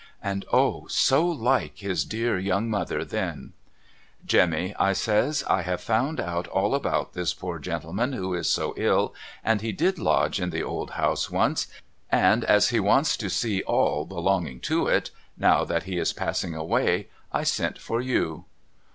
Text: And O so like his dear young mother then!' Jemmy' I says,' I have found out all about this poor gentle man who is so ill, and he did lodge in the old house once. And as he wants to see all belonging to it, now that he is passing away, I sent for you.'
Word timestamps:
And 0.23 0.45
O 0.51 0.87
so 0.87 1.23
like 1.27 1.77
his 1.77 2.03
dear 2.05 2.39
young 2.39 2.71
mother 2.71 3.05
then!' 3.05 3.53
Jemmy' 4.25 4.73
I 4.89 4.93
says,' 4.93 5.43
I 5.47 5.61
have 5.61 5.79
found 5.79 6.19
out 6.19 6.47
all 6.47 6.73
about 6.73 7.13
this 7.13 7.35
poor 7.35 7.59
gentle 7.59 7.93
man 7.93 8.13
who 8.13 8.33
is 8.33 8.49
so 8.49 8.73
ill, 8.77 9.13
and 9.43 9.61
he 9.61 9.71
did 9.71 9.99
lodge 9.99 10.41
in 10.41 10.49
the 10.49 10.63
old 10.63 10.89
house 10.97 11.29
once. 11.29 11.67
And 12.11 12.43
as 12.45 12.69
he 12.69 12.79
wants 12.79 13.15
to 13.17 13.29
see 13.29 13.61
all 13.61 14.05
belonging 14.05 14.59
to 14.61 14.87
it, 14.87 15.11
now 15.37 15.63
that 15.65 15.83
he 15.83 15.99
is 15.99 16.13
passing 16.13 16.55
away, 16.55 17.09
I 17.31 17.43
sent 17.43 17.77
for 17.77 18.01
you.' 18.01 18.45